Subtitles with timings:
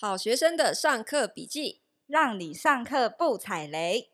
[0.00, 4.10] 好学生的上课笔记，让你上课不踩雷。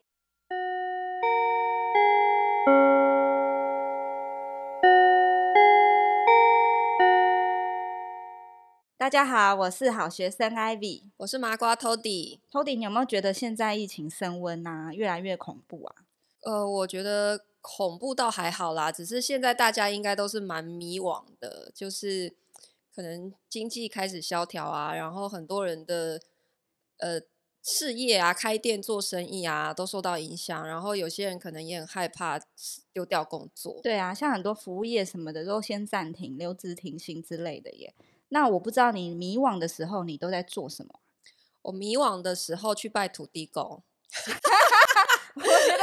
[8.96, 12.40] 大家好，我是好学生 Ivy，我是麻瓜 Tody。
[12.50, 15.96] Tody，你有没有觉得现在疫情升温啊，越来越恐怖啊？
[16.40, 22.32] 呃，我觉得恐怖倒还好啦，只是现在大家应该都是蛮迷惘的，就是。
[22.94, 26.20] 可能经济开始萧条啊，然后很多人的
[26.98, 27.20] 呃
[27.62, 32.38] 事业啊、开店做生意啊都受到影响，然后有些人可能也很害怕
[32.92, 33.80] 丢掉工作。
[33.82, 37.94] 对啊，像很多服务业什么的都先暂停、留职停薪之类的耶。
[38.28, 41.00] 那我不知道你迷惘的时候你都在做什么？
[41.62, 43.82] 我迷惘的时候去拜土地公。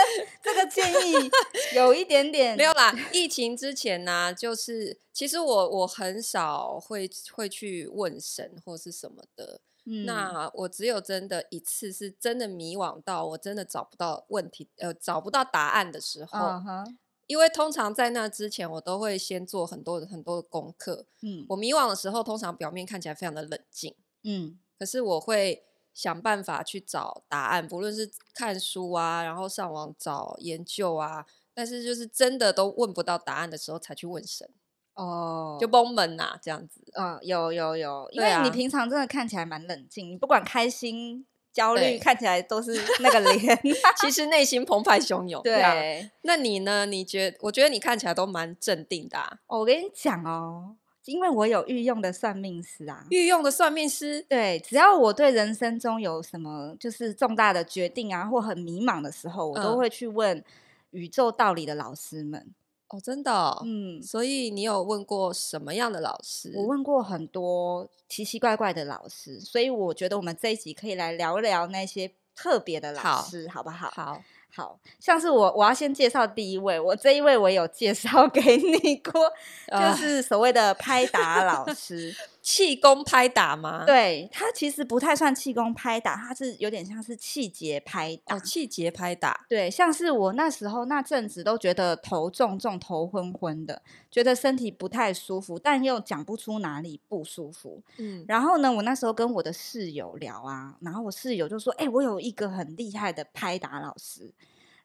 [1.76, 2.94] 有一点点没有啦。
[3.12, 9.62] 疫情之前呢、啊，就是其实我我很少会会去问神或是什么的。
[9.86, 16.40] 嗯，那我只有真的一次是真的迷惘到我真的找不到问题，呃，找不到答案的时候。
[16.40, 16.96] Uh -huh.
[17.28, 21.08] 因为通常在那之前，我都会先做很多很多的功课。
[21.22, 23.96] 嗯，我迷惘的时候，通常表面看起来非常的冷静。
[24.24, 25.66] 嗯，可是我会。
[25.94, 34.50] 想办法去找答案，不论是看书啊，然后上网找研究啊，但是就是真的都问不到答案的时候，才去问神
[34.94, 36.82] 哦，就崩门呐，这样子。
[36.94, 43.60] 嗯，有有有，因为你平常真的看起来蛮冷静，你不管开心、焦虑，看起来都是那个脸，
[44.02, 45.42] 其实内心澎湃汹涌。
[45.44, 46.86] 对，那你呢？
[46.86, 47.38] 你觉得？
[47.42, 49.40] 我觉得你看起来都蛮镇定的啊。
[49.48, 50.76] 我跟你讲哦。
[51.06, 60.44] 因为我有御用的算命师啊，御用的算命师，对，只要我对人生中有什么就是重大的决定啊，或很迷茫的时候，我都会去问
[60.92, 62.54] 宇宙道理的老师们。
[62.90, 63.62] 哦，真的哦？
[63.66, 66.52] 嗯，所以你有问过什么样的老师？
[66.56, 73.90] 我问过很多奇奇怪怪的老师，所以我觉得我们这一集可以来聊聊那些特别的老师，好，好不好？
[73.92, 74.22] 好。
[74.54, 76.80] 好像是我，我要先介绍第一位。
[76.80, 79.32] 我这一位我有介绍 给你过，
[79.70, 83.86] 就是所谓的拍打老师，气功拍打吗？
[83.86, 88.36] 对，它其实不太算气功拍打，它是有点像是气节拍打。
[88.36, 89.46] 哦，气节拍打。
[89.48, 97.82] 对，像是我那时候那阵子都觉得头重重、头昏昏的，觉得身体不太舒服，但又讲不出哪里不舒服。
[97.98, 104.34] 嗯，然后呢，我那时候跟我的室友聊啊，然后我室友就说：“哎、欸，我有一个很厉害的拍打老师。”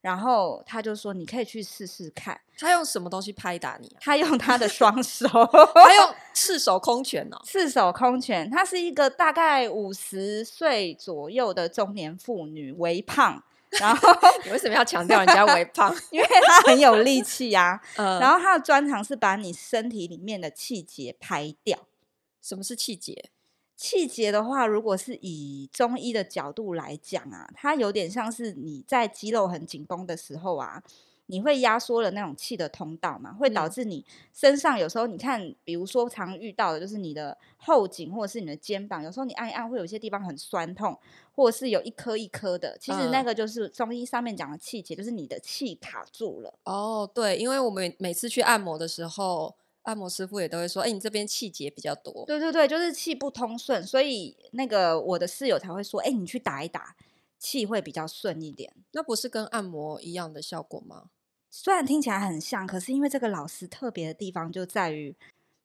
[0.06, 3.98] 然后他就说：“你可以去试试看。”他用什么东西拍打你啊？
[4.00, 5.26] 他用他的双手，
[5.74, 7.36] 他用赤手空拳哦。
[7.44, 13.42] 赤手空拳，他是一个大概五十岁左右的中年妇女，微胖。
[13.80, 14.08] 然后
[14.46, 15.92] 你为什么要强调人家微胖？
[16.12, 17.80] 因为他很有力气呀。
[17.96, 18.20] 嗯。
[18.20, 21.76] 然后他的专长是把你身体里面的气节拍掉。
[22.40, 23.30] 什么是气结？
[23.76, 30.82] 气结的话，如果是以中医的角度来讲啊，它有点像是你在肌肉很紧绷的时候啊，
[31.26, 40.98] 你会压缩了那种气的通道嘛，会导致你身上有时候你看，比如说常遇到的就是你的后颈或者是你的肩膀，有时候你按一按会有些地方很酸痛，
[41.34, 46.54] 或者是有一颗一颗的，其实那个就是中医上面讲的气结，就是你的气卡住了。
[46.64, 49.54] 哦，对，因为我们每次去按摩的时候。
[49.86, 56.96] 按摩师傅也都会说：“哎、欸，你这边气结比较多。”对对对，就是气不通顺，所以那个我的室友才会说：“哎、欸，你去打一打，
[57.38, 61.10] 气会比较顺一点。”那不是跟按摩一样的效果吗？
[61.50, 65.16] 虽然听起来很像，可是因为这个老师特别的地方就在于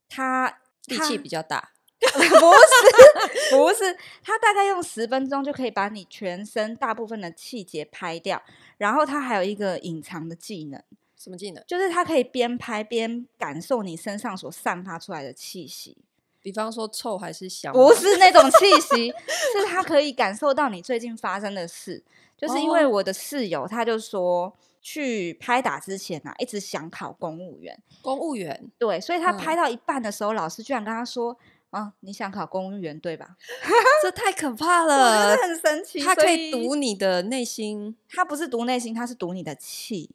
[0.08, 8.42] 他力气比较大， 不是不是，他大概用十分钟就可以把你全身大部分的气结拍掉，
[8.78, 10.82] 然后他还有一个隐藏的技能。
[11.22, 11.64] 什么技能？
[11.68, 15.96] 就是它可以边拍边感受你身上所散发出来的气息，
[16.42, 17.72] 比方说臭还是香？
[17.72, 19.10] 不是那种气息，
[19.54, 22.04] 是它可以感受到你最近发生的事。
[22.36, 27.78] 就是因为我的室友，他就说去拍打之前啊，一直想考公务员。
[28.02, 28.72] 公务员？
[28.80, 31.38] 对，所以他拍到一半的时候，嗯、老师居然跟他说
[31.70, 33.38] ：“啊，你想考公务员对吧？”
[34.02, 36.00] 这太可怕了，很神奇。
[36.00, 40.10] 他可以读你的内心，他不是读内心，他是读你的气。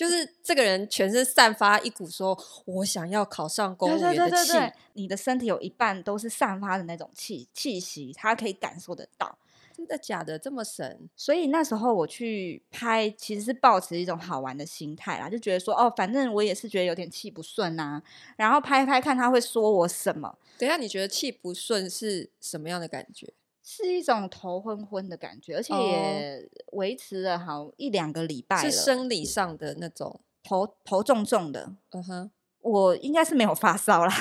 [0.00, 4.30] 就是这个人全身散发一股说，我想要考上公务员的气。
[4.30, 9.38] 对对对对，你的身体有一半都是散发的那种气气息，他可以感受得到。
[9.76, 10.38] 真的假的？
[10.38, 11.10] 这么神？
[11.14, 18.02] 所以那时候我去拍，其实是抱持一种好玩的心态啦，就觉得说，哦，反正我也是觉得有点气不顺啊，
[18.36, 20.34] 然后拍拍看他会说我什么。
[20.56, 23.34] 等一下，你觉得气不顺是什么样的感觉？
[23.72, 28.68] 是一种头昏昏的感觉，而且也维持了好一两个礼拜了。
[28.68, 32.30] 是生理上的那种头头重重的，嗯哼，
[32.62, 34.12] 我应该是没有发烧啦，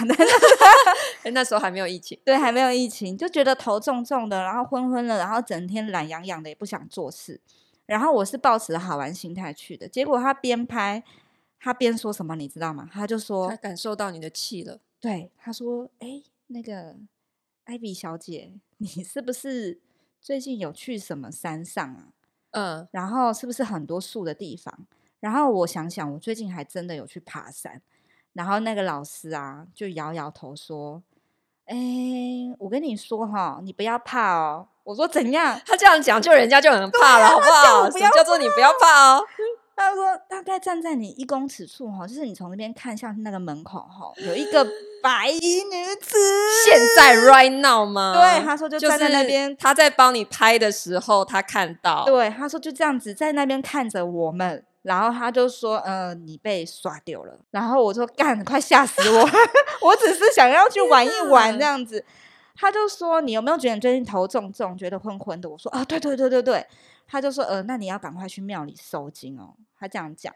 [1.23, 7.41] 欸， 那时候还没有疫情，对，还没有疫情，就觉得头重重的，然后昏昏的，然后整天懒洋洋的，也不想做事。
[7.87, 11.03] 然后我是抱持好玩心态去的，结果他边拍，
[11.59, 12.87] 他边说什么，你知道吗？
[12.93, 14.79] 他就说，他感受到你的气了。
[14.99, 16.97] 对，他说，哎，那个
[17.63, 19.79] 艾比小姐，你是不是
[20.19, 22.07] 最近有去什么山上啊？
[22.51, 24.73] 嗯，然后是不是很多树的地方？
[25.19, 27.81] 然后我想想，我最近还真的有去爬山。
[28.33, 31.03] 然后那个老师啊，就摇摇头说
[31.65, 31.75] ：“哎，
[32.57, 37.89] 我跟你说哈，你不要怕哦。”我说：“怎样？”他这样讲，就人家就很怕了，好不好？
[37.91, 39.25] 什么叫做你不要怕哦？
[39.79, 44.63] 他说：“大概站在你一公尺处哈，就是你从那边看向那个门口哈，有一个
[45.01, 46.17] 白衣女子。
[46.65, 48.13] 现在 right now 吗？
[48.13, 49.55] 对，他说就站在那边。
[49.55, 52.03] 他在帮你拍的时候，他看到。
[52.05, 59.29] 对，他说就这样子在那边看着我们。”然后他就说：“呃，你被刷掉了。”然后我说：“干，快吓死我！
[59.81, 62.03] 我只是想要去玩一玩这样子。”
[62.59, 66.65] 他就说：“你有没有觉得你最近头重重，觉得昏昏的？”我说：“啊，对对对对对。”
[67.07, 70.33] 他就说：“呃，那你要赶快去庙里收金哦。”他这样讲。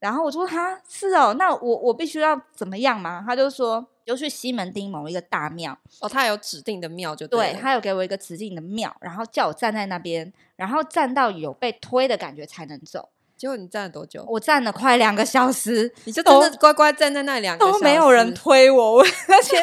[0.00, 14.22] 然后我说：“哈，是哦，那我我必须要怎么样吗？”他就说：“就去西门町某一个大庙哦，他有指定的庙就对，对，他有给我一个指定的庙，然后叫我站在那边，然后站到有被推的感觉才能走。”结果你站了多久？
[14.28, 19.56] 我站了快两个小时， 你就真的乖乖站在那两个小时都没有人推我， 而且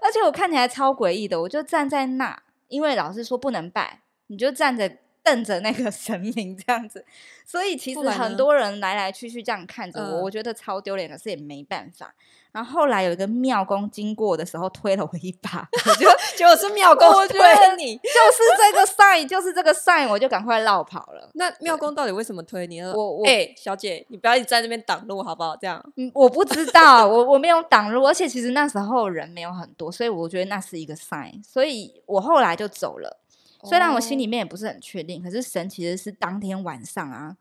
[0.00, 4.88] 而且我看起来超诡异的，我就站在那，因为老师说不能拜，你就站着
[5.24, 7.04] 瞪着那个神明这样子，
[7.44, 12.14] 所以其实很多人来来去去这样看着我，我觉得超丢脸，可是也没办法。
[12.56, 17.38] 然后后来有一个庙公经过的时候推了我一把，我就 就是庙公推
[17.76, 21.30] 你，就是这个 sign，就是这个 sign，我就赶快绕跑了。
[21.34, 22.80] 那庙公到底为什么推你？
[22.80, 25.54] 我我哎、欸，小姐，你不要一直在那边挡路好不好？
[25.54, 33.20] 这样，嗯，我不知道，我我没有挡路，而且其实那时候人没有很多，所以我觉得那是一个 sign，所以我后来就走了。
[33.64, 37.36] 虽然我心里面也不是很确定，可是神其实是当天晚上啊，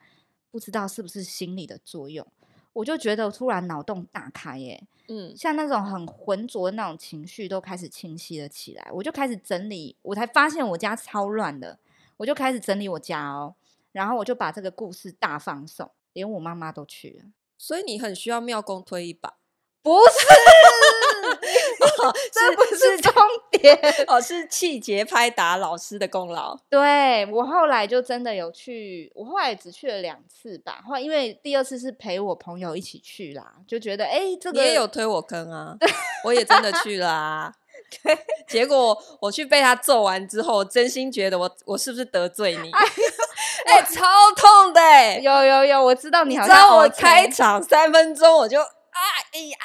[0.52, 2.28] 不知道是不是心理的作用。
[2.76, 8.86] 我就觉得突然脑洞大开耶，嗯，像那种很浑浊的那种情绪都开始清晰了起来。
[8.92, 11.80] 我就开始整理，我才发现我家超乱的，
[12.18, 13.56] 我就开始整理我家哦，
[13.94, 17.32] 然后我就把这个故事大放送，连我妈妈都去了。
[17.58, 19.36] 所以你很需要庙公推一把。
[19.82, 20.26] 不是，
[22.04, 23.14] 哦、这不是重
[23.52, 23.78] 点
[24.08, 26.58] 哦，是气节拍打老师的功劳。
[26.70, 30.82] 对，我后来就真的有去，我后来只去了两次吧。
[30.86, 35.76] 后来因为第二次是陪我朋友一起去啦，就觉得哎，这个你也有推我坑啊，
[36.24, 37.52] 我也真的去了啊。
[38.04, 38.18] 对，
[38.48, 42.72] 结果我去被他揍完之后，真心觉得我我是不是得罪你？
[42.72, 42.86] 哎，
[43.68, 44.04] 哎，超
[44.36, 46.56] 痛的，有有有，我知道你好像。
[46.56, 48.60] 知道我开场三分钟我就。
[48.96, 49.02] 啊！
[49.34, 49.58] 哎呀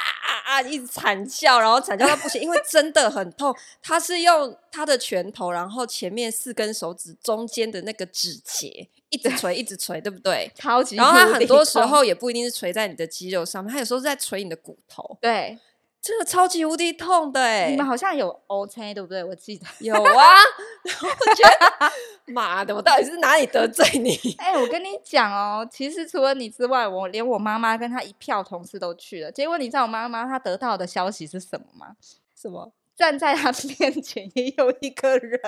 [0.44, 0.60] 啊！
[0.62, 3.54] 一直惨叫，然后惨叫到不行，因为真的很痛。
[3.82, 10.50] 他是用他的拳头，然后前面四根手指中间的那个指节，一直捶，一直捶，对不对？
[10.54, 10.96] 超级。
[10.96, 15.18] 然后他很多时候也不一定是捶在你的肌肉上面，他有时候是在捶你的骨头。
[15.20, 15.58] 对。
[16.02, 17.68] 这个超级无敌痛的哎！
[17.70, 19.22] 你们好像有 OK 对不对？
[19.22, 20.00] 我记得 有啊。
[20.84, 21.92] 我觉得
[22.32, 24.16] 妈的，我到底是哪里得罪你？
[24.38, 29.30] 哎、欸，我跟你讲哦，其实除了你之外，我连我妈妈跟她一票同事都去了。
[29.30, 31.96] 结果你知道我妈妈她得到的消息是什么吗？
[32.34, 32.72] 什么？
[33.00, 35.40] 站在他面前也有一个人。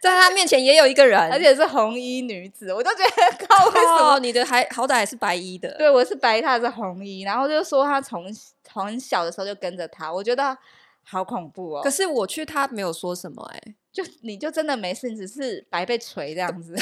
[0.00, 5.76] 在他面前也有一个人，而且是红衣女子，我就觉得 靠，为什么你的还好歹还是白衣的？
[5.76, 8.24] 对，我是白衣，他是红衣，然后就说他从
[8.62, 10.56] 从小的时候就跟着他，我觉得
[11.02, 11.82] 好恐怖哦。
[11.82, 16.76] 可是我去，他没有说什么、欸，哎， 就你就真的没事，你只是白被锤这样子，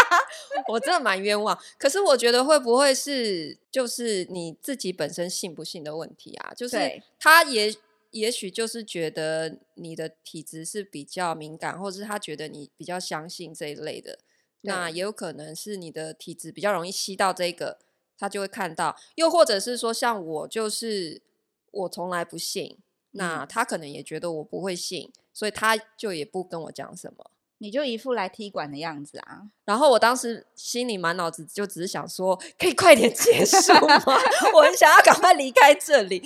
[0.66, 1.56] 我真的蛮冤枉。
[1.76, 6.52] 可是我觉得会不会是就是你自己本身信不信的问题啊？
[6.56, 7.70] 就是他也。
[8.10, 14.18] 也许就是觉得你的体质是比较敏感，或者是他觉得你比较相信这一类的，
[14.62, 17.78] 那也有可能是你的体质比较容易吸到这个，
[18.18, 18.96] 他就会看到。
[19.14, 21.22] 又或者是说，像我就是
[21.70, 22.76] 我从来不信，
[23.12, 27.30] 那他可能也觉得我不会信，所以他就也不跟我讲什么。
[27.62, 29.42] 你就一副来踢馆的样子啊！
[29.66, 34.02] 然后我当时心里满脑子就只是想说，可以快点结束吗？
[34.56, 36.22] 我很想要赶快离开这里。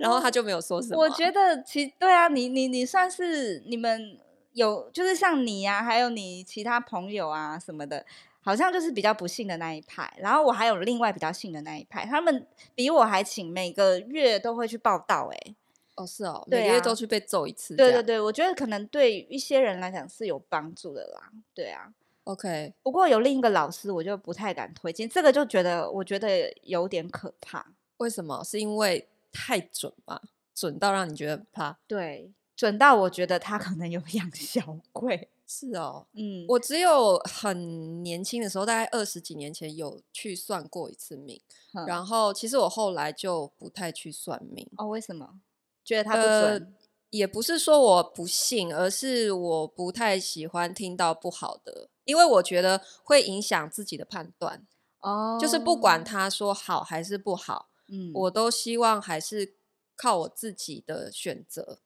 [0.00, 0.98] 然后他就没有说什么。
[0.98, 4.18] 我觉得其实对啊，你你你算是你们
[4.54, 8.06] 有，就是像你呀、啊，还有你其他朋友啊什么的，
[8.40, 10.10] 好像就是比较不幸的那一派。
[10.16, 15.36] 然后我还有另外比较幸的那一派，他们比我还勤，每个月都会去报到、欸。
[15.36, 15.54] 哎。
[15.98, 17.74] 哦，是哦，每个月都去被揍一次。
[17.74, 21.30] 对对对，我觉得可能对一些人来讲是有帮助的啦。
[21.52, 21.92] 对啊
[22.24, 22.72] ，OK。
[22.82, 27.74] 不过有另一个老师，我就不太敢推荐，这个就觉得我觉得有点可怕。
[27.98, 28.44] 为什么？
[28.44, 30.22] 是因为太准吧？
[30.54, 31.76] 准到让你觉得怕？
[31.86, 35.28] 对，准到我觉得他可能有 养小鬼。
[35.50, 41.40] 是哦，嗯，我只有很年轻的时候，大概二十几年前有去算过一次命，
[41.72, 44.68] 嗯、然后其实我后来就不太去算命。
[44.76, 45.40] 哦，为什么？
[45.88, 46.32] 觉得他不准？
[46.32, 46.66] 呃
[47.10, 54.66] 也不是说我不信，而是我不太喜欢听到不好的，因为我觉得会影响自己的判断。
[55.00, 59.54] 哦，就是不管他说好还是不好，嗯，我都希望还是
[59.96, 61.78] 靠我自己的选择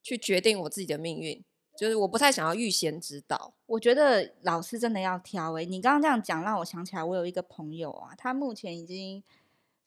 [0.00, 1.44] 去决定我自己的命运。
[1.76, 3.54] 就是我不太想要预先知道。
[3.66, 9.24] 我觉得老师真的要挑诶，你刚刚这样讲让我想起来，我有一个朋友啊，他目前已经。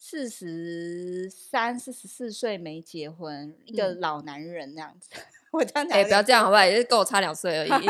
[0.04, 5.12] 四十三、四十四岁没结婚，一个老男人那样子。
[5.14, 5.22] 嗯、
[5.54, 6.66] 我这样讲，哎、欸，不要这样好不好？
[6.66, 7.86] 也是跟我差两岁而已，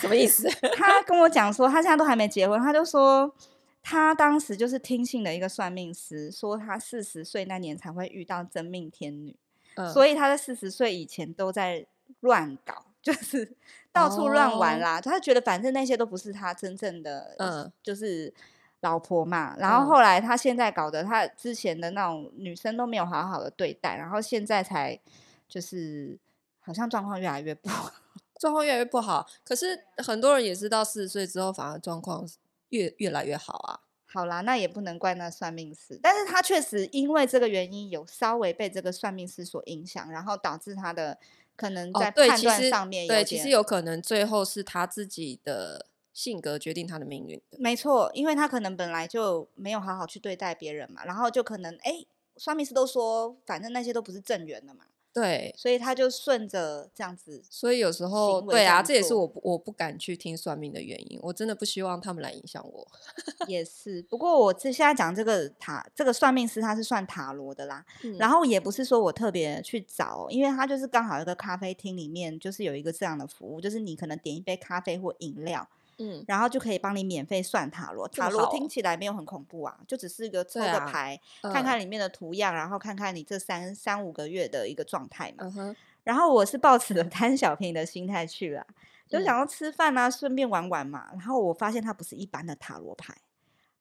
[0.00, 0.48] 什么意思？
[0.76, 3.34] 他跟我讲说，他现在都还没结婚，他就说
[3.82, 9.34] 他当时就是听信了一个算命师，说他四十岁那年才会遇到真命天女，
[9.74, 11.84] 嗯、所以他在四十岁以前都在
[12.20, 13.56] 乱搞， 就是
[13.90, 14.98] 到处乱玩啦。
[14.98, 18.32] 哦、他觉得反正那些都不是他真正的，嗯，就是。
[18.86, 24.96] 老婆嘛，然后后来他现在搞得他之前的那种女生都没有好好的对待，然后现在才
[25.48, 26.16] 就是
[26.60, 27.90] 好像状况越来越不好，
[28.38, 29.26] 状况越来越不好。
[29.44, 32.24] 可是很多人也知道四十岁之后，反而状况
[32.68, 33.80] 越越来越好啊。
[34.06, 41.18] 好啦，那也不能怪那算命师，但是他确实因为这个原因有稍微被这个算命师所影响，然后导致他的
[41.56, 45.86] 可能在判断上面、哦、对，其实，对，其实有可能最后是他自己的。
[46.16, 52.06] 性格决定他的命运的，没错，因为他可能本来就没有好好去对待别人嘛，然后就可能哎，
[52.38, 62.88] 算命师都说，反正那些都不是正缘的嘛，对，所以他就顺着这样子，所以有时候对啊，这也是我我不敢去听算命的原因，我真的不希望他们来影响我。
[63.46, 75.68] 也是，不过我这现在讲这个塔，这个算命师他是算塔罗的啦，嗯、然后也不是说我特别去找，因为他就是刚好一个咖啡厅里面就是有一个这样的服务，就是你可能点一杯咖啡或饮料。
[75.98, 78.06] 嗯，然后就可以帮你免费算塔罗。
[78.08, 85.76] 塔罗听起来没有很恐怖啊，就只是一个抽个牌，啊、看看里面的图样，嗯、然后看看你这三三五个月的一个状态嘛。
[86.04, 88.66] 然后我是抱持着贪小便宜的心态去了，
[89.08, 91.08] 就想要吃饭啊，顺便玩玩嘛。
[91.12, 93.16] 然后我发现它不是一般的塔罗牌，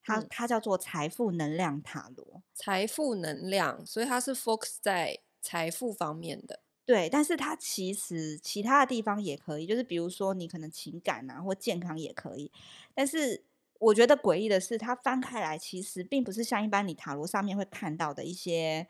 [0.02, 2.42] 它、嗯、它叫做财富能量塔罗。
[2.54, 6.60] 财富能量，所以它是 focus 在财富方面的。
[6.88, 12.52] 对，但是它其实其他的地方也可以，就是比如说你可能情感啊或健康也可以。
[12.94, 13.44] 但是
[13.80, 18.88] 我觉得诡异的是，它翻开来其实并不是像一般你塔罗上面会看到的一些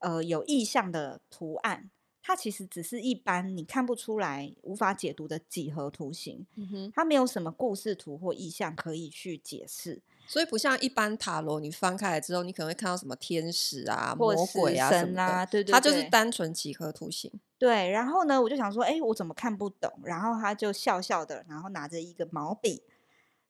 [0.00, 1.88] 呃有意象的图案，
[2.26, 6.44] 它其实只是一般你看不出来、无法解读的几何图形。
[6.56, 10.02] 嗯哼，它没有什么故事图或意象可以去解释。
[10.26, 17.30] 所以不像一般塔罗，你翻开来之后，你可能会看到什么天使啊、魔鬼啊什么的，对对对，它就是单纯几何图形。
[17.58, 19.88] 对，然后呢，我就想说，哎，我怎么看不懂？
[20.02, 22.82] 然后他就笑笑的，然后拿着一个毛笔，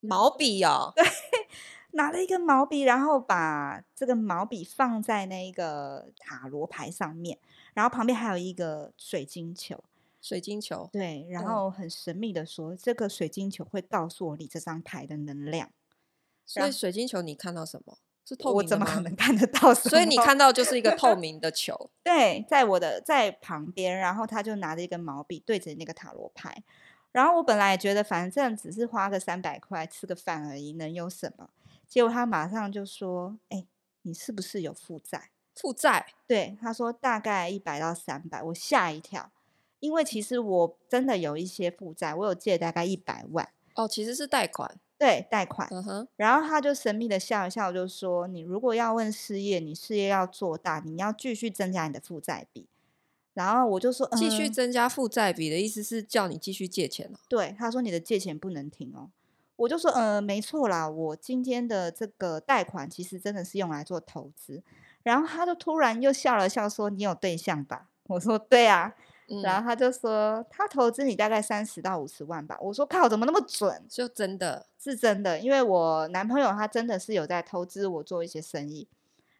[0.00, 1.02] 毛笔哦，对，
[1.96, 7.38] 拿了一个毛笔，然后把这个毛笔放在那个塔罗牌上面，
[7.76, 9.84] 然后旁边还有一个水晶球，
[10.22, 15.68] 水晶球，对，然后很神秘的说，嗯、这个水晶球会告诉我你这张牌的能量。
[16.46, 17.98] 所以水晶球你看到什么？
[18.24, 18.64] 是透明的？
[18.64, 19.74] 我怎么可能看得到？
[19.74, 21.90] 所以你看到就是一个 透明的球。
[22.02, 26.64] 对，在我的在旁边，然后他就拿着一根毛笔对着那个塔罗牌。
[27.12, 31.50] 然后我本来也觉得反正只是花个三百块吃个饭而已，能有什么？
[31.86, 33.68] 结果他马上就说：“哎、欸，
[34.02, 35.30] 你是不是有负债？
[35.56, 36.06] 负债？
[36.26, 38.42] 对，他说大概一百到三百。
[38.42, 39.32] 我吓一跳，
[39.80, 43.48] 因为其实我真的有一些负债，我有借大概一百万。
[43.74, 45.68] 哦，其实是贷款。”对，贷款。
[45.70, 52.66] 嗯哼然后他就神秘的笑一笑，就说：“你如果要问事业，你事业要做大，你要继续增加你的负债比。”
[53.34, 59.10] 然后我就说：“继续增加负债比的意思是叫你继续借钱哦。”对，他说：“你的借钱不能停哦。”
[59.56, 64.62] 我就说：“呃，没错啦，我今天的这个贷款其实真的是用来做投资。”
[65.06, 68.92] 然后他就突然又笑了笑，说：“你有对象吧？”我说：“对啊。”
[69.40, 72.58] 然后他就说，他投资你大概三十到五十万吧。
[72.60, 73.84] 我说靠，怎么那么准？
[73.88, 78.88] 就真的是真的，因为我男朋友他真的是有在投资我做一些生意。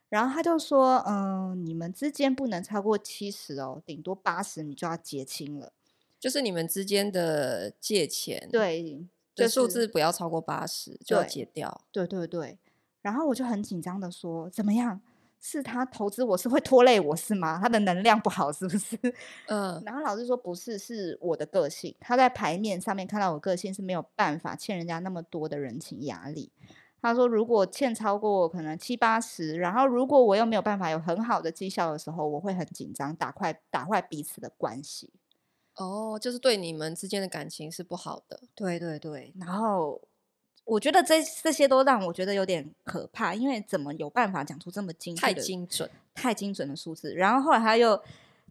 [0.09, 5.73] 然后他就说，嗯，你们之间不能超过七十哦，顶多八十你就要结清了。
[6.21, 9.05] 就是你们之间的借钱，对，
[9.35, 11.81] 这数字不要超过八十就要结掉。
[11.91, 12.57] 对对对。
[13.03, 15.01] 然后我就很紧张的说，怎么样？
[15.49, 17.61] 是他投资我是会拖累我是吗？
[17.63, 18.99] 他的能量不好是不是？
[19.47, 21.95] 嗯，然后老师说不是，是我的个性。
[22.01, 26.51] 他在牌面上面看到我个性是没有办法欠人家那么多的人情压力。
[27.01, 35.13] 他说如果欠超过可能七八十，然后如果我又没有办法有很好的绩效的时候，我会很紧张，打坏打坏彼此的关系。
[35.77, 38.41] 哦，就是对你们之间的感情是不好的。
[38.57, 40.01] 对对对，然后
[40.67, 47.15] 我觉得这这些都让我觉得有点可怕，因为怎么有办法讲出这么精确、太精准、太精准的数字？
[47.15, 47.99] 然后后来他又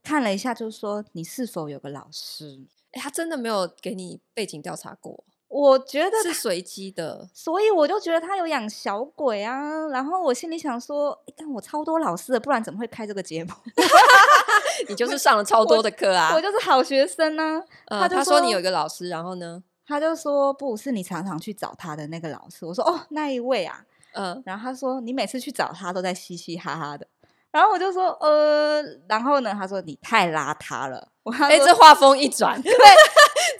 [0.01, 2.61] 看了一下，就是说你是否有个老师？
[2.91, 5.23] 哎，他真的没有给你背景调查过？
[5.47, 9.87] 我觉得是随机的，所以我就觉得他有养小鬼啊。
[9.87, 13.51] 然后我心里想说，但我超多老师的，不然怎么会开这个节目？
[14.89, 16.31] 你就是上了超多的课啊！
[16.31, 17.99] 我，我就是好学生呢、啊。
[18.01, 22.65] 他他说你有一个老师，然后呢，他就说不是你常常去找他的那个老师。
[22.65, 24.41] 我说哦，那一位啊，嗯。
[24.45, 27.07] 然后他说你每次去找他都在嘻嘻哈哈的。
[27.51, 31.07] 然后我就说呃，然后呢，他说你太邋遢了。
[31.23, 32.71] 我哎，这话锋一转， 对，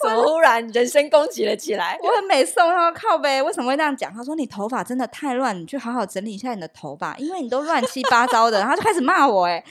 [0.03, 1.97] 怎么忽然人身攻击了起来？
[2.03, 4.13] 我很美颂，他说靠呗，为什么会这样讲？
[4.13, 8.59] 他说你头发真的太乱，你去好好整理一下你的头发，因为你都乱七八糟的。
[8.59, 9.63] 然后就开始骂我，哎。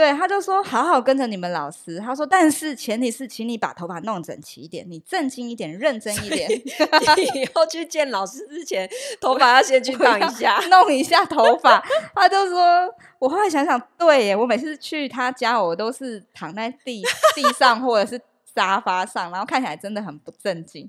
[0.00, 1.98] 对，他就说好好跟着你们老师。
[1.98, 6.48] 他说，但是前提是，请你把头发弄整齐一点，你正经一点，认真一点。
[7.36, 8.88] 以后去见老师之前，
[9.20, 11.84] 头发要先去烫一下，弄一下头发。
[12.14, 17.02] 他就说，我后来想想，对耶，我每次去他家，我都是躺在地
[17.34, 18.18] 地上或者是
[18.54, 20.88] 沙发上，然后看起来真的很不正经。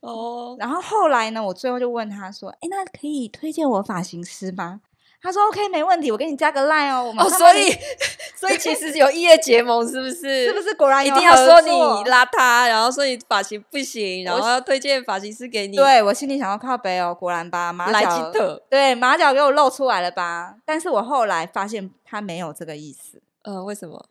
[0.00, 4.80] 哦，然后后来呢，我最后就问他说，哎，那可以推荐我发型师吗？
[5.26, 7.76] 他说：“OK，没问题，我给你加个 line 哦。”我们哦，所以
[8.38, 10.46] 所以其实有异业结盟，是不是？
[10.46, 11.68] 是不是果然一定要说你
[12.08, 15.76] 邋遢，然后说你发型不行，然后要推荐发型师给你？
[15.76, 18.30] 对，我心里想要靠北哦，果然吧，马脚
[18.70, 20.54] 对马脚给我露出来了吧？
[20.64, 23.20] 但是我后来发现他没有这个意思。
[23.42, 24.06] 嗯、呃，为什么？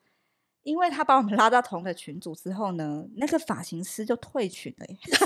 [0.63, 4.97] 因为他把我们拉到同个群组之后呢，那个发型师就退群了耶。
[5.01, 5.25] 就是。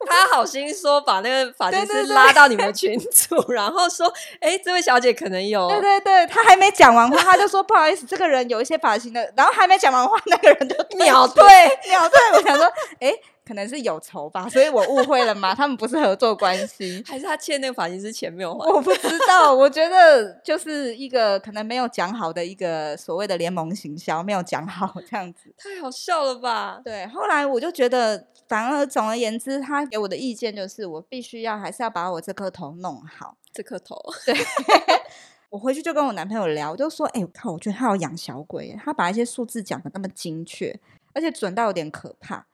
[0.06, 4.06] 他好心说把那个发型师拉到你们群组， 然后说
[4.40, 5.68] ：“哎、欸，这位小姐可能有……
[5.68, 9.32] 对对对，他还没讲完话，他就说不好意思，这个人有一些发型的。
[9.36, 11.44] 然后还没讲完话，那个人就秒退，
[11.88, 12.18] 秒退。
[12.34, 12.64] 我想说，
[13.00, 15.52] 哎、欸，可能是有仇吧，所以我误会了吗？
[15.52, 18.70] 他们不是合作关系， 还是他欠那个发型师钱没有还？
[18.70, 19.52] 我不知道。
[19.52, 26.80] 我觉得就是一个可能没有讲好的一个所谓的联盟行销，没有讲好这样子，太好笑了吧？
[26.84, 28.28] 对，后来我就觉得。
[28.48, 33.36] 反而，总而言之，他给我的意见就是，我必须要还是要把我这颗头弄好。
[33.52, 34.34] 这颗头，对。
[35.50, 40.78] 我回去就跟我男朋友聊，我就说：“哎、欸，我靠，我觉得他有养小鬼，他把一些数字讲的那么精确，
[41.14, 42.46] 而且准到有点可怕。”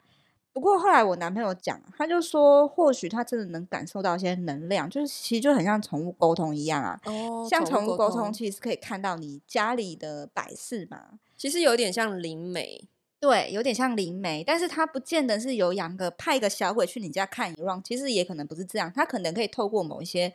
[0.55, 6.97] 不过后来我男朋友讲，他就说，或许他真的能感受到一些能量，就是其实就很像宠物沟通一样啊。
[7.07, 11.19] 哦，像宠物沟通，其实可以看到你家里的摆饰嘛。
[11.37, 12.89] 其实有点像灵媒。
[13.25, 20.35] 对，有点像灵媒，但是他不见得是有养个派一个小鬼去你家看一 round，其实也可能不是这样，他可能可以透过某一些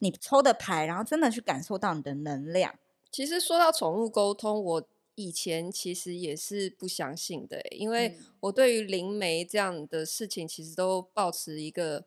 [0.00, 2.74] 你抽的牌，然后真的去感受到你的能量。
[3.10, 12.04] 其实说到宠物沟通，我以前其实也是不相信的，因为我对于灵媒这样的事情，其实都抱持一个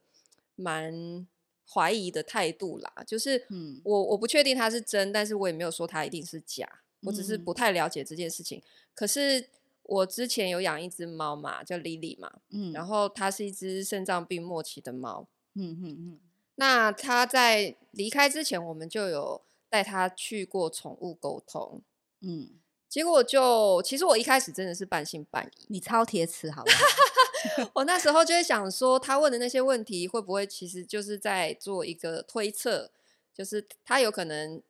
[0.56, 1.26] 蛮
[1.74, 2.94] 怀疑的态度啦。
[3.08, 6.70] 就是，嗯，我我不确定它是真，但是我也没有说它一定是假，
[7.02, 8.62] 我只是不太了解这件事情。
[8.94, 9.50] 可是。
[9.90, 16.20] 我之前有养一只猫嘛，叫 Lily 嘛，嗯，然后它是一只肾脏病末期的猫，嗯嗯嗯。
[16.56, 21.82] 那它在离开之前，我们就有带它去过宠物沟通，
[22.22, 22.52] 嗯，
[22.88, 27.70] 结果就其实我一开始真的是半信半疑，你超铁齿好不好？
[27.74, 32.92] 我那时候就会想说，他问的那些问题会不会其实就是在做一个推测，
[33.34, 34.62] 就是他有可能。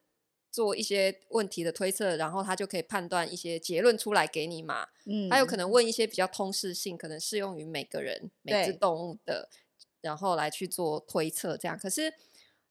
[0.52, 4.88] 做一些问题的推测，然后他就可以判断一些结论出来给你嘛。
[5.06, 9.50] 嗯，还有可能问一些比较通识性，可能适用于每个人、每只动物的，
[10.02, 11.56] 然后来去做推测。
[11.56, 12.14] 这样，可是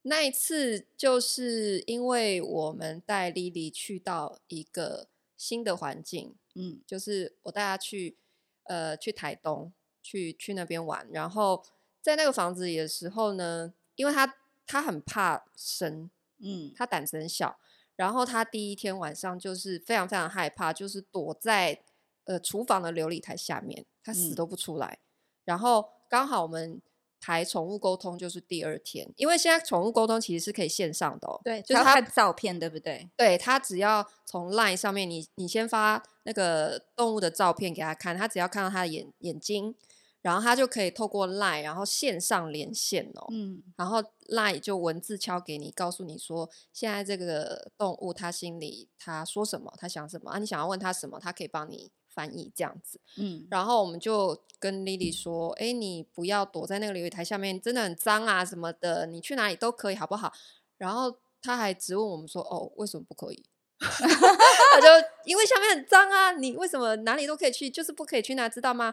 [0.02, 8.16] 那一次就是因为我们带莉莉去到一个新的环境，嗯，就是我带她去
[8.64, 11.64] 呃去台东去去那边玩，然后
[12.02, 14.36] 在那个房子里的时候呢，因为她
[14.66, 16.10] 她很怕生，
[16.40, 17.58] 嗯，她胆子很小。
[17.98, 21.80] 然后他第一天晚上就是非常非常害怕，就是躲在
[22.26, 24.86] 呃厨房的琉璃台下面，他死都不出来。
[24.86, 25.02] 嗯、
[25.46, 26.80] 然后刚好我们
[27.20, 33.10] 排宠物沟通就是第二天，因为现在宠物沟通其实是可以线上的哦，对，就是他看照片，对不对？
[33.16, 39.74] 对，他只要从 LINE 上面你，你你先发那个动物的照片给他看，他只要看到他的眼眼睛。
[40.20, 50.38] 然后他就可以透过 Line，然后线上连线哦，嗯，然后 Line 就文字敲给你，告诉你说现在这个动物它心里它说什么，它想什么啊？
[50.38, 53.00] 你想要问它什么，它可以帮你翻译这样子。
[53.16, 60.32] 嗯，然后我们就跟 Lily 说：“哎，你不要躲在那个流理台下面，真的很脏啊什么的，你去哪里都可以，好不好？”
[60.76, 63.44] 然后他还质问我们说：“哦，为什么不可以？”
[63.78, 64.86] 他就
[65.24, 68.92] 因为下面很脏啊，你为什么哪里都可以去，就是不可以去那，知道吗？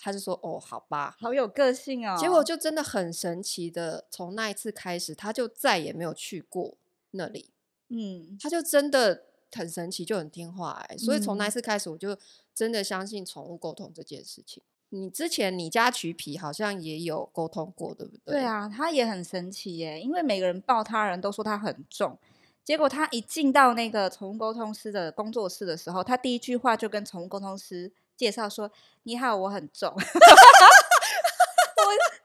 [0.00, 6.74] 他就说：“哦，好吧，好有个性哦。”结果就真的很神奇的，从那一次开始，他就再也没有去过
[7.10, 7.50] 那里。
[7.88, 10.98] 嗯，他就真的很神奇，就很听话哎、欸。
[10.98, 12.16] 所以从那一次开始，我就
[12.54, 14.62] 真的相信宠物沟通这件事情。
[14.92, 18.34] 你之前你家橘皮好像也有沟通过，对不对？
[18.34, 22.18] 对啊，他也很神奇耶、欸，因为每个人抱他人都说他很重。
[22.64, 28.70] 结果他一进到那个宠物沟通师的工作室的时候，他第一句话就跟宠物沟通师介绍说
[29.04, 29.88] ：“你好，我很重。
[29.96, 30.02] ”我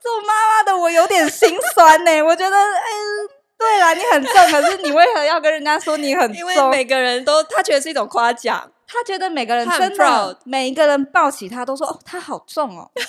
[0.02, 2.84] 做妈妈的我有点心酸呢、欸，我觉得哎，
[3.58, 6.38] 对啦，你很重，可是你为何要跟人家说你很重？
[6.38, 12.92] 因为每个人都他觉得是一种夸奖，他觉得每个人真的每一个人抱起他都说哦，他好重哦。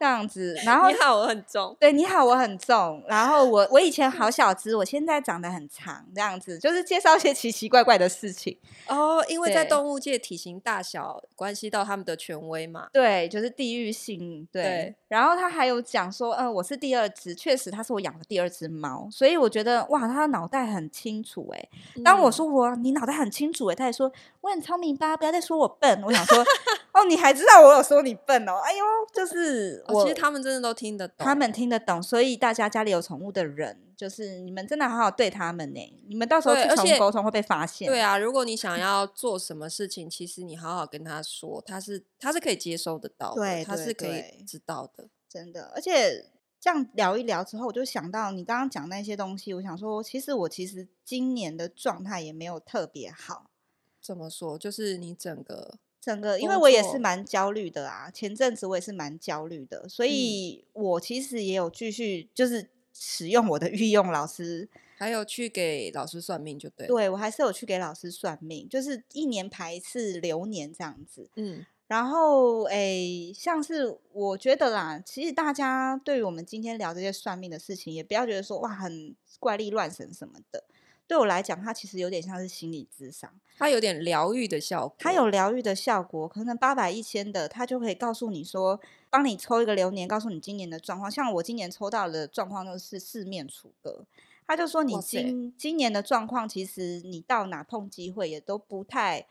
[0.00, 1.76] 这样子，然后你好，我很重。
[1.78, 3.04] 对，你好，我很重。
[3.06, 8.56] 然后我我以前好小只，我现在长得很长，这样子就是介绍一些奇奇怪怪的事情
[8.88, 9.22] 哦。
[9.28, 12.88] 因为在动物界，体型大小关系到他们的权威嘛。
[12.94, 14.48] 对，就是地域性。
[14.50, 14.62] 对。
[14.62, 21.68] 对然后他还有讲说，嗯、呃，我是第二只，确实他是我养的第二只猫，所以我觉得哇，他的脑袋很清楚哎。
[22.04, 24.10] 当我说我你脑袋很清楚哎，他还说
[24.40, 26.02] 我很聪明吧，不要再说我笨。
[26.04, 26.42] 我想说。
[26.92, 28.54] 哦，你还知道我有说你笨哦？
[28.64, 36.02] 哎呦，就是我，哦，其实他们真的都听得懂，他们听得懂，所以大家家里有宠物的人，就是你们真的好好对他们呢。
[36.08, 37.88] 你们到时候去宠物沟通会被发现。
[37.88, 45.70] 对啊，如果你想要做什么事情，其实你好好跟他说，他是他是可以接收得到的，对，他是可以知道的，真的。
[45.74, 46.26] 而且
[46.60, 53.50] 这样聊一聊之后，我就想到你刚刚讲那些东西，我想说，其实我其实今年的状态也没有特别好。
[54.02, 54.58] 怎么说？
[54.58, 55.78] 就是你整个。
[56.00, 58.10] 整个，因为我也是蛮焦虑的啊。
[58.10, 66.86] 前阵子我也是蛮焦虑的，所以我其实也有继续就是使用我的御用老师，还有去给老师算命，就对。
[66.86, 71.28] 对，我还是有去给老师算命，就是一年排一次流年这样子。
[71.36, 80.64] 嗯，然后诶，像是我觉得啦，其实大家对于我们今天聊这些算命的事情，也不要觉得说哇很怪力乱神什么的。
[81.10, 84.94] 对我来讲，它其实有点像是心理咨商，它有点疗愈的效果。
[84.96, 91.10] 它有疗愈的效果，可能八百一千的，它就可以告诉你说，帮你抽一个流年，告诉你今年的状况。
[91.10, 94.06] 像我今年抽到的状况就是四面楚歌，
[94.46, 99.26] 他就说你今今年的状况，其实你到哪碰机会也都不太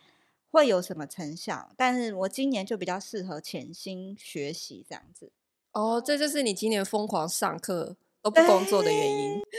[0.52, 1.72] 会有什么成效。
[1.78, 5.32] 但是我今年就比较适合潜心学习这样子。
[5.72, 9.40] 哦，这就是你今年疯狂上课都不工作的原因。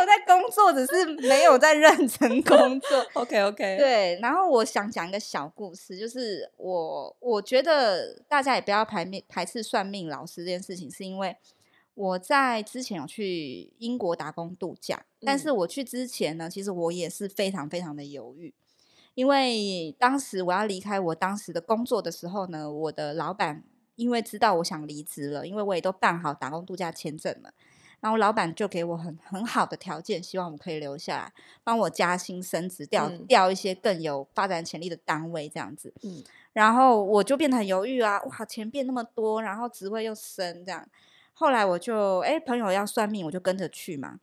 [0.00, 3.06] 有在工作，只是没有在认真工作。
[3.14, 4.18] OK OK，对。
[4.20, 11.36] 然后我想讲一个小故事，就是我我觉得大家也不要排面排斥算命老师这件事情，是因为
[11.94, 18.54] 我在之前有去英国打工度假，但是我去之前呢，其实我也是非常非常的犹豫，
[19.14, 23.64] 因为当时我要离开我当时的工作的时候呢，我的老板
[23.96, 27.52] 因为知道我想离职了，因为我也都办好打工度假签证了。
[28.00, 31.32] 然后老板就给我很很好的条件，希望我可以留下来，
[31.64, 35.92] 帮我加薪升职，调调一些更有发展潜力的单位这样子。
[36.02, 40.88] 嗯，然后我就变得很犹豫啊，哇，钱变那么多，然后职位又升这样。
[41.34, 44.20] 后来我就哎，朋友要算命，我就跟着去嘛。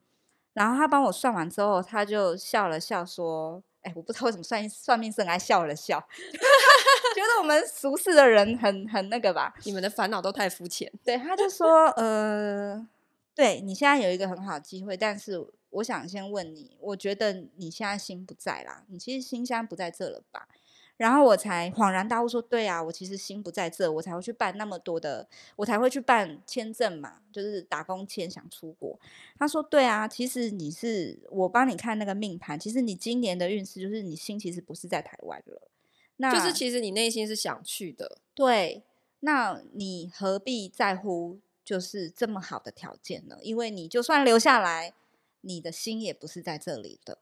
[0.53, 5.99] 然后他帮我算完之后，他就笑了笑说：“哎，我不知道为什么算算命师还笑了笑，
[7.13, 9.53] 觉得我们俗世的人很很那个吧？
[9.65, 10.89] 你们的烦恼都太肤浅。
[11.03, 12.87] ”对，他就说：“呃。”
[13.35, 20.47] 对，你现在有一个很好的机会，但是我想先问你，我觉得你现在心不在啦，你其实心现在不在这了吧？
[20.95, 28.97] 然后我才恍然大悟说，对啊，我其实心不在这，我才会去办那么多的，我才会去办签证嘛，就是打工签想出国。
[29.37, 35.69] 他说，对啊，其实你是我帮你看那个命盘，其实你今年的运势就是你心其实不是在台湾了，
[36.15, 38.81] 那就是其实你内心是想去的，对，
[39.19, 41.39] 那你何必在乎？
[41.65, 44.93] 就是这么好的条件呢，因为你就算留下来，
[45.41, 47.17] 你的心也不是在这里的。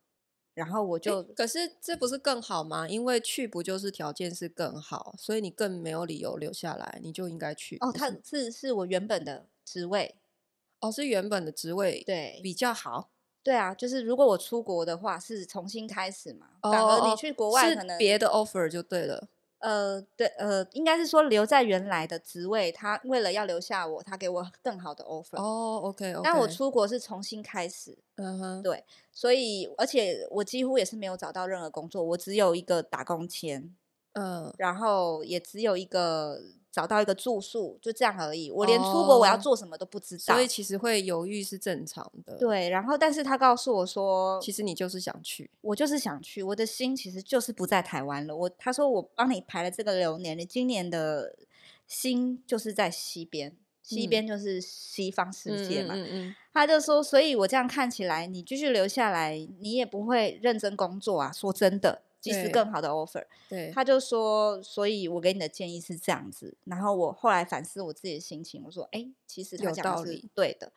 [0.53, 2.88] 然后我就，可是这不是更好吗？
[2.88, 7.77] 因为去不就是条件是更好，所以你更没有理由留下来，你就应该去。
[7.79, 10.13] 哦，他是是我原本的职位，
[10.79, 13.10] 哦，是原本的职位，对，比较好。
[13.41, 16.49] 对啊，就是如果我出国的话，是重新开始嘛。
[16.62, 19.27] 哦，反而你去国外可能别的 offer 就对了。
[19.63, 25.38] 呃，对，呃，应该是说留在原来的职位，他为了要留下我，他给我更好的 offer。
[25.41, 26.21] 哦，OK，OK。
[26.21, 33.73] 但我出国是重新开始，嗯哼，对，所以而且我几乎也是没有找到任何工作，我只有一个打工签。
[34.13, 36.39] 嗯，然后也只有一个
[36.73, 38.49] 找到一个住宿，就这样而已。
[38.49, 42.36] 我连出国我要做什么都不知道，哦，所以其实会犹豫是正常的。
[42.39, 48.36] 对，然后但是他告诉我说，其实你就是想去，我就是想去，我的心其实就是不在台湾了。
[48.36, 51.36] 我他说我帮你排了这个流年，你今年的
[51.86, 55.93] 心就是在西边，西边就是西方世界嘛。
[55.93, 61.31] 嗯嗯嗯嗯，他就说，所以我这样看起来，你继续留下来，你也不会认真工作啊。
[61.31, 62.01] 说真的。
[62.23, 66.55] 其实更好的 offer，对，他就说，所以我给你的建议是这样子。
[66.63, 70.71] 然后我后来反思我自己的心情，我说，哎，其实他讲的是对的。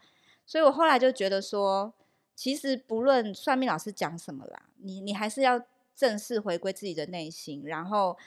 [0.44, 1.94] 所以我后来就觉得说，
[2.34, 8.18] 其实不论算命老师讲什么啦，你你还是要正式回归自己的内心，然后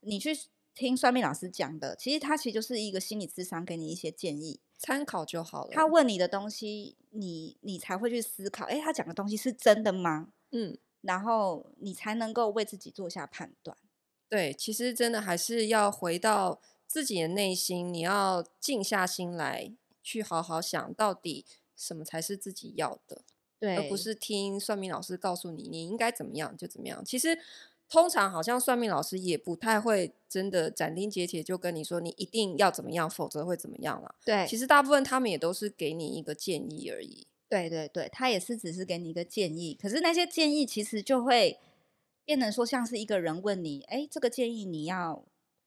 [0.00, 0.38] 你去
[0.74, 5.70] 听算命老师讲的，其实他其实就是一个心理智商，给你一些建议，参考就好了。
[5.72, 10.28] 他问你的东西，你你才会去思考，哎，他讲的东西是真的吗？
[10.50, 10.76] 嗯。
[11.06, 13.76] 然后你才能够为自己做下判断。
[14.28, 23.22] 对，其实真的还是要回到自己的内心，你要静下心来，去好好想到底什么才是自己要的，
[23.60, 27.04] 对，而不是听算命老师告诉你你应该怎么样就怎么样。
[27.04, 27.38] 其实
[27.88, 34.16] 通常好像算命老师也不太会真的斩钉截铁就跟你说你一定要怎么样，否则会怎么样了。
[34.24, 37.28] 对，其实大部分他们也都是给你一个建议而已。
[37.48, 41.58] 对对对，他也是只是给你一个建议，可是那些建议其实就会
[42.24, 45.24] 变成说，像是一个人问你，哎，这个建议你要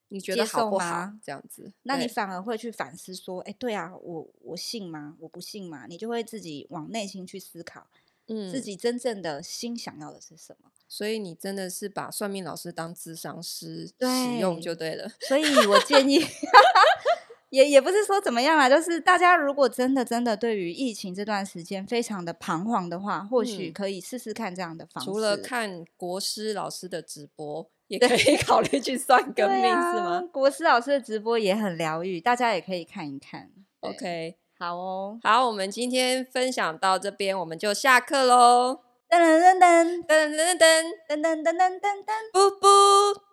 [0.09, 1.13] 你觉得好不好？
[1.23, 5.15] 这样子，那你反而会去反思说，哎，对啊，我我信吗？
[5.19, 5.85] 我不信吗？
[5.87, 7.87] 你就会自己往内心去思考，
[8.27, 10.71] 嗯，自己真正的心想要的是什么？
[10.87, 15.09] 所以你真的是把算命老师当智商师使用就对了。
[15.21, 16.19] 所以我建议。
[17.49, 25.09] 也也不是说怎么样啦，就是大家如果真的真的对于疫情这段时间非常的彷徨的话，或许可以试试看这样的方式。
[25.09, 30.21] 除了看国师老师的直播，也可以 考虑去算个命，啊，是吗？
[30.31, 33.49] 国师老师的直播也很疗愈，大家也可以看一看。
[33.79, 38.81] OK，好哦，好，我们今天分享到这边，我们就下课喽。
[39.09, 43.28] 噔噔噔噔噔噔噔噔噔噔噔噔噔，噔，布布。